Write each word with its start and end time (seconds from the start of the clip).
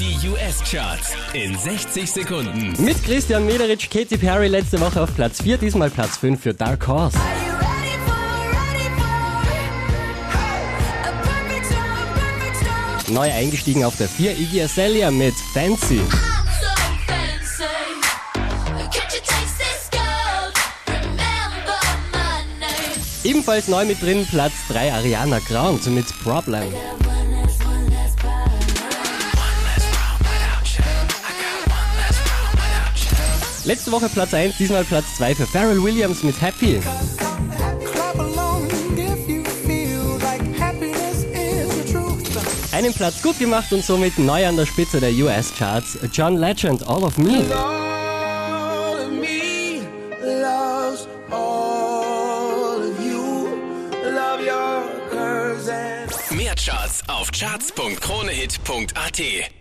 Die 0.00 0.16
US-Charts 0.30 1.10
in 1.34 1.58
60 1.58 2.10
Sekunden. 2.10 2.74
Mit 2.82 3.04
Christian 3.04 3.44
Mederich, 3.44 3.90
Katy 3.90 4.16
Perry 4.16 4.48
letzte 4.48 4.80
Woche 4.80 5.02
auf 5.02 5.14
Platz 5.14 5.42
4, 5.42 5.58
diesmal 5.58 5.90
Platz 5.90 6.16
5 6.16 6.40
für 6.40 6.54
Dark 6.54 6.88
Horse. 6.88 7.18
Neu 13.08 13.30
eingestiegen 13.30 13.84
auf 13.84 13.98
der 13.98 14.08
4, 14.08 14.38
Iggy 14.38 14.62
Azalea 14.62 15.10
mit 15.10 15.34
Fancy. 15.52 16.00
Ebenfalls 23.22 23.68
neu 23.68 23.84
mit 23.84 24.00
drin 24.00 24.26
Platz 24.30 24.54
3 24.70 24.94
Ariana 24.94 25.40
Grande 25.40 25.90
mit 25.90 26.06
Problem. 26.22 26.72
Letzte 33.70 33.92
Woche 33.92 34.08
Platz 34.08 34.34
1, 34.34 34.56
diesmal 34.56 34.82
Platz 34.82 35.14
2 35.18 35.32
für 35.32 35.46
Pharrell 35.46 35.80
Williams 35.80 36.24
mit 36.24 36.42
Happy. 36.42 36.80
Einen 42.72 42.92
Platz 42.92 43.22
gut 43.22 43.38
gemacht 43.38 43.72
und 43.72 43.84
somit 43.84 44.18
neu 44.18 44.44
an 44.44 44.56
der 44.56 44.66
Spitze 44.66 44.98
der 44.98 45.12
US-Charts. 45.12 45.98
John 46.12 46.36
Legend, 46.36 46.84
All 46.88 47.04
of 47.04 47.16
Me. 47.16 47.44
Mehr 56.30 56.54
Charts 56.56 57.02
auf 57.06 57.30
charts.kronehit.at 57.30 59.59